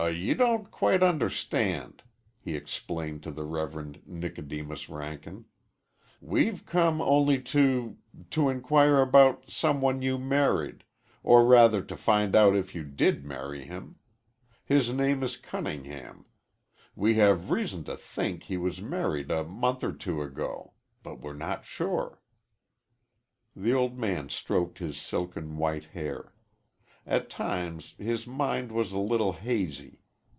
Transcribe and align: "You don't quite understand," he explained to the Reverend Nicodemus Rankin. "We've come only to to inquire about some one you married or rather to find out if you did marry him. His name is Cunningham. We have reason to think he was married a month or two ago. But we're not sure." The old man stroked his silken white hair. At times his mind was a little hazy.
"You 0.11 0.33
don't 0.33 0.71
quite 0.71 1.03
understand," 1.03 2.01
he 2.39 2.55
explained 2.55 3.21
to 3.21 3.29
the 3.29 3.43
Reverend 3.45 4.01
Nicodemus 4.07 4.89
Rankin. 4.89 5.45
"We've 6.19 6.65
come 6.65 6.99
only 7.01 7.39
to 7.43 7.97
to 8.31 8.49
inquire 8.49 8.97
about 8.97 9.51
some 9.51 9.79
one 9.79 10.01
you 10.01 10.17
married 10.17 10.85
or 11.21 11.45
rather 11.45 11.83
to 11.83 11.95
find 11.95 12.35
out 12.35 12.55
if 12.55 12.73
you 12.73 12.83
did 12.83 13.23
marry 13.23 13.63
him. 13.65 13.97
His 14.65 14.89
name 14.91 15.21
is 15.21 15.37
Cunningham. 15.37 16.25
We 16.95 17.13
have 17.15 17.51
reason 17.51 17.83
to 17.83 17.95
think 17.95 18.41
he 18.43 18.57
was 18.57 18.81
married 18.81 19.29
a 19.29 19.43
month 19.43 19.83
or 19.83 19.91
two 19.93 20.19
ago. 20.23 20.73
But 21.03 21.19
we're 21.21 21.33
not 21.35 21.63
sure." 21.63 22.19
The 23.55 23.75
old 23.75 23.99
man 23.99 24.29
stroked 24.29 24.79
his 24.79 24.97
silken 24.97 25.57
white 25.57 25.85
hair. 25.93 26.33
At 27.03 27.31
times 27.31 27.95
his 27.97 28.27
mind 28.27 28.71
was 28.71 28.91
a 28.91 28.99
little 28.99 29.33
hazy. 29.33 29.97